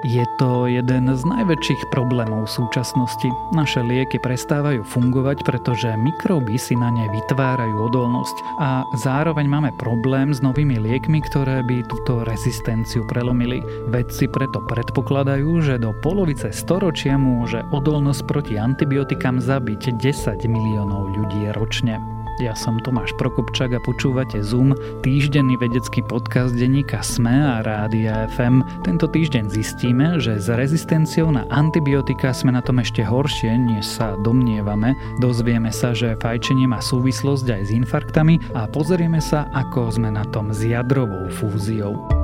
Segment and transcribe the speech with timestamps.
[0.00, 3.28] Je to jeden z najväčších problémov súčasnosti.
[3.52, 10.32] Naše lieky prestávajú fungovať, pretože mikróby si na ne vytvárajú odolnosť a zároveň máme problém
[10.32, 13.60] s novými liekmi, ktoré by túto rezistenciu prelomili.
[13.92, 21.52] Vedci preto predpokladajú, že do polovice storočia môže odolnosť proti antibiotikám zabiť 10 miliónov ľudí
[21.52, 22.19] ročne.
[22.38, 28.62] Ja som Tomáš Prokopčak a počúvate Zoom, týždenný vedecký podcast denníka SME a Rádia FM.
[28.86, 34.14] Tento týždeň zistíme, že s rezistenciou na antibiotika sme na tom ešte horšie, než sa
[34.20, 34.94] domnievame.
[35.18, 40.22] Dozvieme sa, že fajčenie má súvislosť aj s infarktami a pozrieme sa, ako sme na
[40.28, 42.19] tom s jadrovou fúziou.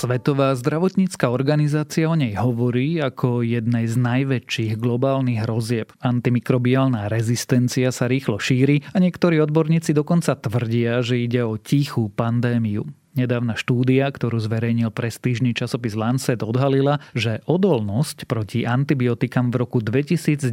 [0.00, 5.92] Svetová zdravotnícka organizácia o nej hovorí ako jednej z najväčších globálnych hrozieb.
[6.00, 12.88] Antimikrobiálna rezistencia sa rýchlo šíri a niektorí odborníci dokonca tvrdia, že ide o tichú pandémiu.
[13.12, 20.48] Nedávna štúdia, ktorú zverejnil prestížny časopis Lancet, odhalila, že odolnosť proti antibiotikám v roku 2019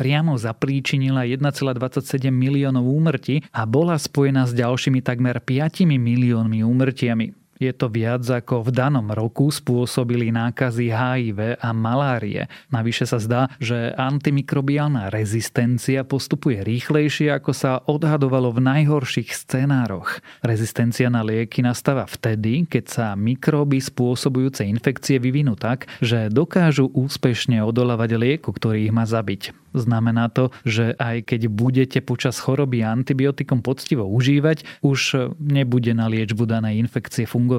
[0.00, 7.41] priamo zapríčinila 1,27 miliónov úmrtí a bola spojená s ďalšími takmer 5 miliónmi úmrtiami.
[7.62, 12.50] Je to viac ako v danom roku spôsobili nákazy HIV a malárie.
[12.74, 20.18] Navyše sa zdá, že antimikrobiálna rezistencia postupuje rýchlejšie, ako sa odhadovalo v najhorších scenároch.
[20.42, 27.62] Rezistencia na lieky nastáva vtedy, keď sa mikróby spôsobujúce infekcie vyvinú tak, že dokážu úspešne
[27.62, 29.54] odolávať lieku, ktorý ich má zabiť.
[29.72, 36.44] Znamená to, že aj keď budete počas choroby antibiotikom poctivo užívať, už nebude na liečbu
[36.44, 37.51] danej infekcie fungovať.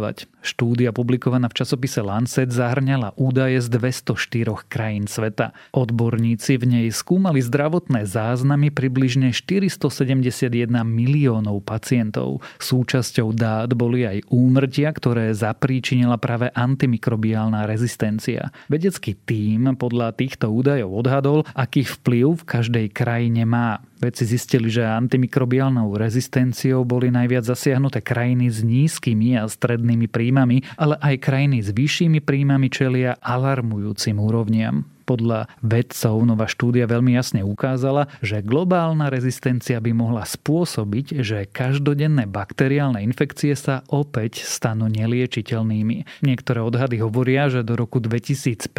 [0.44, 5.56] Štúdia publikovaná v časopise Lancet zahrňala údaje z 204 krajín sveta.
[5.72, 10.50] Odborníci v nej skúmali zdravotné záznamy približne 471
[10.84, 12.44] miliónov pacientov.
[12.60, 18.52] Súčasťou dát boli aj úmrtia, ktoré zapríčinila práve antimikrobiálna rezistencia.
[18.68, 23.80] Vedecký tím podľa týchto údajov odhadol, akých vplyv v každej krajine má.
[24.03, 31.00] Vedci zistili, že antimikrobiálnou rezistenciou boli najviac zasiahnuté krajiny s nízkymi a strednými príjmami, ale
[31.00, 34.93] aj krajiny s vyššími príjmami čelia alarmujúcim úrovniam.
[35.03, 42.25] Podľa vedcov nová štúdia veľmi jasne ukázala, že globálna rezistencia by mohla spôsobiť, že každodenné
[42.25, 46.24] bakteriálne infekcie sa opäť stanú neliečiteľnými.
[46.24, 48.72] Niektoré odhady hovoria, že do roku 2050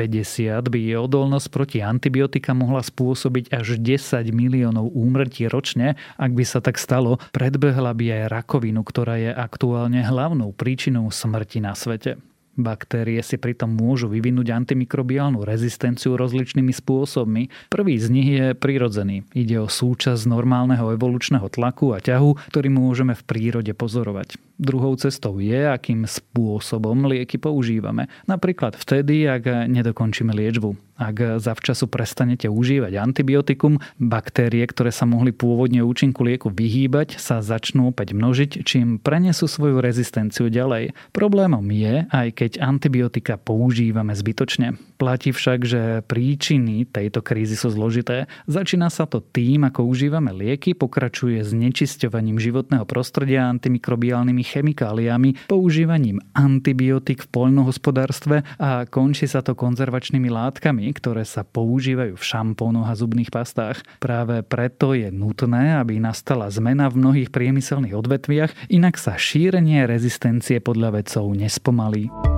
[0.65, 6.01] by odolnosť proti antibiotika mohla spôsobiť až 10 miliónov úmrtí ročne.
[6.17, 11.61] Ak by sa tak stalo, predbehla by aj rakovinu, ktorá je aktuálne hlavnou príčinou smrti
[11.61, 12.34] na svete.
[12.55, 17.51] Baktérie si pritom môžu vyvinúť antimikrobiálnu rezistenciu rozličnými spôsobmi.
[17.71, 19.27] Prvý z nich je prirodzený.
[19.35, 24.39] Ide o súčasť normálneho evolučného tlaku a ťahu, ktorý môžeme v prírode pozorovať.
[24.55, 28.07] Druhou cestou je, akým spôsobom lieky používame.
[28.31, 30.79] Napríklad vtedy, ak nedokončíme liečbu.
[30.95, 37.91] Ak zavčasu prestanete užívať antibiotikum, baktérie, ktoré sa mohli pôvodne účinku lieku vyhýbať, sa začnú
[37.91, 40.95] opäť množiť, čím prenesú svoju rezistenciu ďalej.
[41.11, 44.79] Problémom je, aj keď antibiotika používame zbytočne.
[44.95, 48.31] Platí však, že príčiny tejto krízy sú zložité.
[48.47, 56.23] Začína sa to tým, ako užívame lieky, pokračuje s nečisťovaním životného prostredia antimikrobiálnymi chemikáliami, používaním
[56.33, 62.95] antibiotik v poľnohospodárstve a končí sa to konzervačnými látkami, ktoré sa používajú v šampónoch a
[62.95, 63.83] zubných pastách.
[63.99, 70.63] Práve preto je nutné, aby nastala zmena v mnohých priemyselných odvetviach, inak sa šírenie rezistencie
[70.63, 72.34] podľa vedcov nespomalí.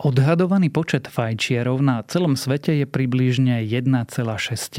[0.00, 4.16] Odhadovaný počet fajčiarov na celom svete je približne 1,6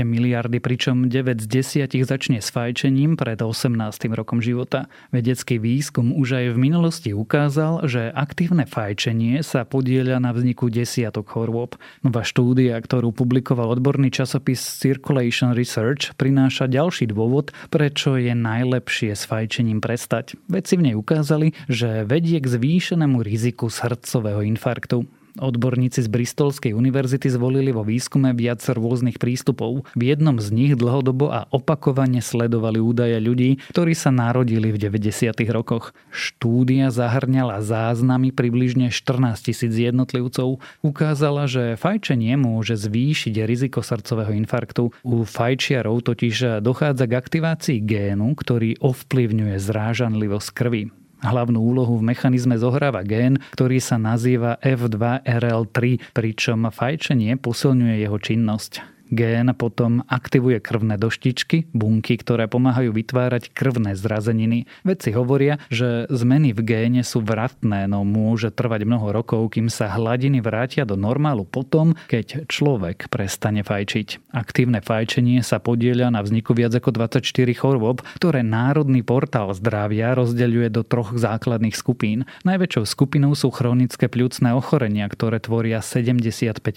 [0.02, 3.70] miliardy, pričom 9 z 10 začne s fajčením pred 18.
[4.18, 4.90] rokom života.
[5.14, 11.30] Vedecký výskum už aj v minulosti ukázal, že aktívne fajčenie sa podieľa na vzniku desiatok
[11.30, 11.78] chorôb.
[12.02, 19.30] Nová štúdia, ktorú publikoval odborný časopis Circulation Research, prináša ďalší dôvod, prečo je najlepšie s
[19.30, 20.34] fajčením prestať.
[20.50, 25.11] Vedci v nej ukázali, že vedie k zvýšenému riziku srdcového infarktu.
[25.40, 29.88] Odborníci z Bristolskej univerzity zvolili vo výskume viac rôznych prístupov.
[29.96, 35.32] V jednom z nich dlhodobo a opakovane sledovali údaje ľudí, ktorí sa narodili v 90.
[35.56, 35.96] rokoch.
[36.12, 40.60] Štúdia zahrňala záznamy približne 14 tisíc jednotlivcov.
[40.84, 44.92] Ukázala, že fajčenie môže zvýšiť riziko srdcového infarktu.
[45.08, 50.84] U fajčiarov totiž dochádza k aktivácii génu, ktorý ovplyvňuje zrážanlivosť krvi.
[51.22, 59.01] Hlavnú úlohu v mechanizme zohráva gén, ktorý sa nazýva F2RL3, pričom fajčenie posilňuje jeho činnosť.
[59.12, 64.72] Gén potom aktivuje krvné doštičky, bunky, ktoré pomáhajú vytvárať krvné zrazeniny.
[64.88, 69.92] Vedci hovoria, že zmeny v géne sú vratné, no môže trvať mnoho rokov, kým sa
[69.92, 74.32] hladiny vrátia do normálu potom, keď človek prestane fajčiť.
[74.32, 80.72] Aktívne fajčenie sa podieľa na vzniku viac ako 24 chorôb, ktoré Národný portál zdravia rozdeľuje
[80.72, 82.24] do troch základných skupín.
[82.48, 86.72] Najväčšou skupinou sú chronické pľúcne ochorenia, ktoré tvoria 75%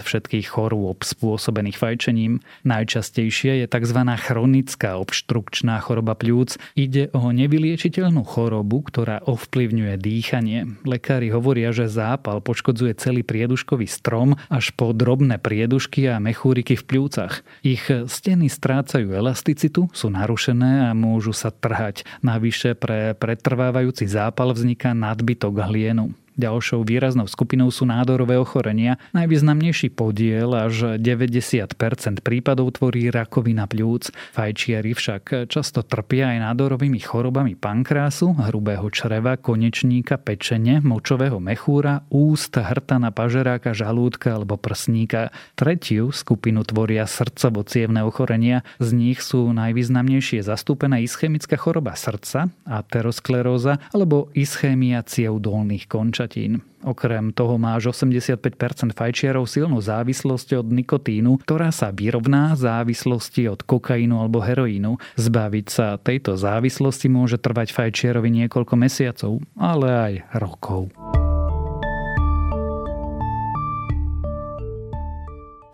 [0.00, 2.38] všetkých chorôb spôsobených fajčením.
[2.62, 4.00] Najčastejšie je tzv.
[4.14, 6.60] chronická obštrukčná choroba pľúc.
[6.78, 10.78] Ide o nevyliečiteľnú chorobu, ktorá ovplyvňuje dýchanie.
[10.86, 16.86] Lekári hovoria, že zápal poškodzuje celý prieduškový strom až po drobné priedušky a mechúriky v
[16.86, 17.42] pľúcach.
[17.64, 22.04] Ich steny strácajú elasticitu, sú narušené a môžu sa trhať.
[22.20, 26.12] Navyše pre pretrvávajúci zápal vzniká nadbytok hlienu.
[26.36, 29.00] Ďalšou výraznou skupinou sú nádorové ochorenia.
[29.16, 34.12] Najvýznamnejší podiel až 90% prípadov tvorí rakovina pľúc.
[34.36, 42.52] Fajčiari však často trpia aj nádorovými chorobami pankrásu, hrubého čreva, konečníka, pečene, močového mechúra, úst,
[42.52, 45.32] hrtana, pažeráka, žalúdka alebo prsníka.
[45.56, 47.64] Tretiu skupinu tvoria srdcovo
[48.04, 48.60] ochorenia.
[48.76, 56.66] Z nich sú najvýznamnejšie zastúpená ischemická choroba srdca, ateroskleróza alebo ischémia ciev dolných končatín nikotín.
[56.82, 63.62] Okrem toho má až 85% fajčiarov silnú závislosť od nikotínu, ktorá sa vyrovná závislosti od
[63.62, 64.98] kokainu alebo heroínu.
[65.18, 70.90] Zbaviť sa tejto závislosti môže trvať fajčiarovi niekoľko mesiacov, ale aj rokov.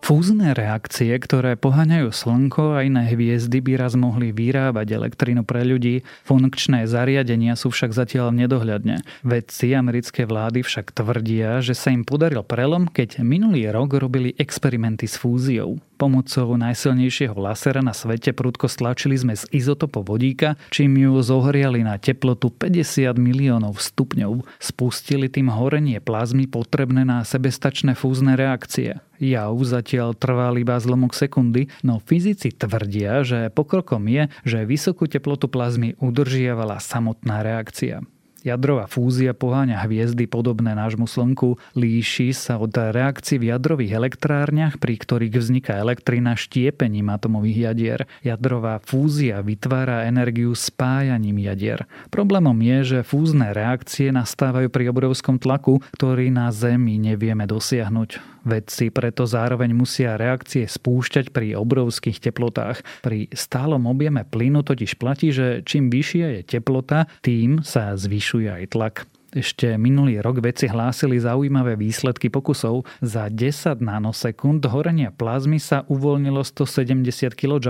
[0.03, 6.03] Fúzne reakcie, ktoré poháňajú Slnko a iné hviezdy by raz mohli vyrábať elektrinu pre ľudí.
[6.27, 9.07] Funkčné zariadenia sú však zatiaľ nedohľadne.
[9.23, 15.07] Vedci americké vlády však tvrdia, že sa im podaril prelom, keď minulý rok robili experimenty
[15.07, 15.79] s fúziou.
[16.03, 21.95] Pomocou najsilnejšieho lasera na svete prudko stlačili sme z izotopov vodíka, čím ju zohriali na
[21.95, 24.43] teplotu 50 miliónov stupňov.
[24.59, 28.99] Spustili tým horenie plazmy potrebné na sebestačné fúzne reakcie.
[29.23, 35.47] Jav zatiaľ trval iba zlomok sekundy, no fyzici tvrdia, že pokrokom je, že vysokú teplotu
[35.47, 38.03] plazmy udržiavala samotná reakcia.
[38.43, 44.99] Jadrová fúzia poháňa hviezdy podobné nášmu Slnku, líši sa od reakcií v jadrových elektrárniach, pri
[44.99, 48.01] ktorých vzniká elektrina štiepením atomových jadier.
[48.27, 51.87] Jadrová fúzia vytvára energiu spájaním jadier.
[52.11, 58.43] Problémom je, že fúzne reakcie nastávajú pri obrovskom tlaku, ktorý na Zemi nevieme dosiahnuť.
[58.43, 62.83] Vedci preto zároveň musia reakcie spúšťať pri obrovských teplotách.
[63.07, 68.73] Pri stálom objeme plynu totiž platí, že čím vyššia je teplota, tým sa zvyšuje aj
[68.73, 68.97] tlak.
[69.33, 72.85] Ešte minulý rok vedci hlásili zaujímavé výsledky pokusov.
[73.01, 77.69] Za 10 nanosekúnd horenia plazmy sa uvoľnilo 170 kJ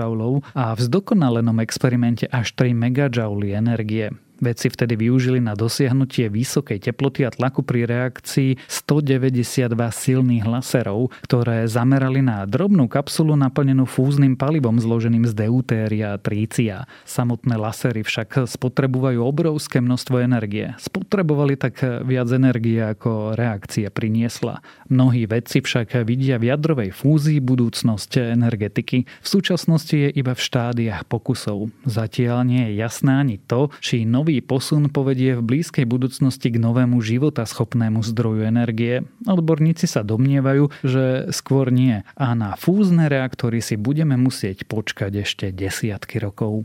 [0.59, 3.15] a v zdokonalenom experimente až 3 MJ
[3.55, 4.11] energie.
[4.41, 11.65] Vedci vtedy využili na dosiahnutie vysokej teploty a tlaku pri reakcii 192 silných laserov, ktoré
[11.69, 16.89] zamerali na drobnú kapsulu naplnenú fúznym palivom zloženým z deutéria a trícia.
[17.07, 20.75] Samotné lasery však spotrebujú obrovské množstvo energie.
[20.81, 24.59] Spotrebovali tak viac energie ako reakcia priniesla.
[24.91, 29.07] Mnohí vedci však vidia v jadrovej fúzii budúcnosť energetiky.
[29.07, 31.71] V súčasnosti je iba v štádiách pokusov.
[31.87, 36.55] Zatiaľ nie je jasné ani to, či nový Nový posun povedie v blízkej budúcnosti k
[36.55, 39.03] novému života schopnému zdroju energie.
[39.27, 45.51] Odborníci sa domnievajú, že skôr nie a na fúzne reaktory si budeme musieť počkať ešte
[45.51, 46.63] desiatky rokov.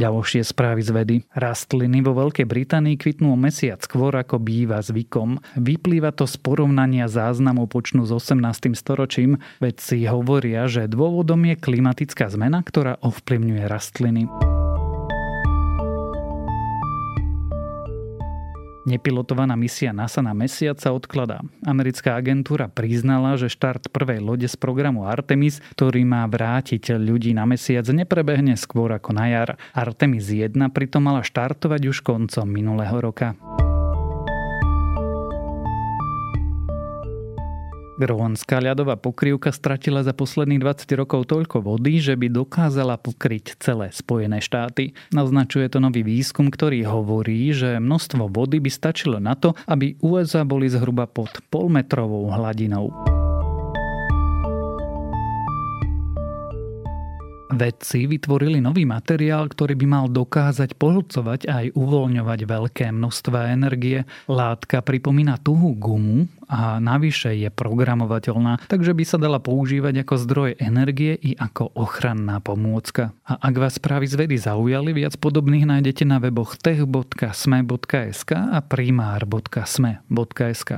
[0.00, 1.16] Ďalšie správy z vedy.
[1.36, 5.36] Rastliny vo Veľkej Británii kvitnú mesiac skôr ako býva zvykom.
[5.60, 8.72] Vyplýva to z porovnania záznamov počnú s 18.
[8.72, 9.36] storočím.
[9.60, 14.24] Vedci hovoria, že dôvodom je klimatická zmena, ktorá ovplyvňuje rastliny.
[18.88, 21.44] Nepilotovaná misia NASA na mesiac sa odkladá.
[21.68, 27.44] Americká agentúra priznala, že štart prvej lode z programu Artemis, ktorý má vrátiť ľudí na
[27.44, 29.60] mesiac, neprebehne skôr ako na jar.
[29.76, 33.36] Artemis 1 pritom mala štartovať už koncom minulého roka.
[38.00, 43.92] Grónska ľadová pokrývka stratila za posledných 20 rokov toľko vody, že by dokázala pokryť celé
[43.92, 44.96] Spojené štáty.
[45.12, 50.48] Naznačuje to nový výskum, ktorý hovorí, že množstvo vody by stačilo na to, aby USA
[50.48, 53.19] boli zhruba pod polmetrovou hladinou.
[57.60, 64.08] Vedci vytvorili nový materiál, ktorý by mal dokázať pohlcovať aj uvoľňovať veľké množstva energie.
[64.32, 70.50] Látka pripomína tuhú gumu a navyše je programovateľná, takže by sa dala používať ako zdroj
[70.56, 73.12] energie i ako ochranná pomôcka.
[73.28, 80.70] A ak vás správy z vedy zaujali, viac podobných nájdete na weboch tech.sme.sk a primár.sme.sk.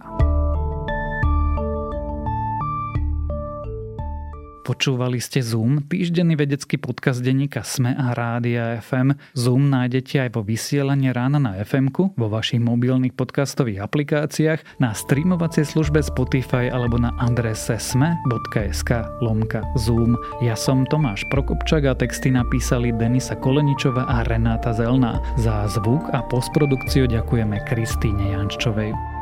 [4.63, 9.19] Počúvali ste Zoom, týždenný vedecký podcast denníka SME a Rádia FM.
[9.35, 15.67] Zoom nájdete aj vo vysielaní rána na fm vo vašich mobilných podcastových aplikáciách, na streamovacej
[15.67, 20.15] službe Spotify alebo na adrese sme.sk lomka Zoom.
[20.47, 25.19] Ja som Tomáš Prokopčak a texty napísali Denisa Koleničova a Renáta Zelná.
[25.43, 29.22] Za zvuk a postprodukciu ďakujeme Kristýne Jančovej.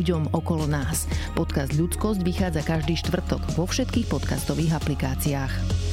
[0.01, 1.05] ľuďom okolo nás.
[1.37, 5.90] Podcast Ľudskosť vychádza každý štvrtok vo všetkých podcastových aplikáciách.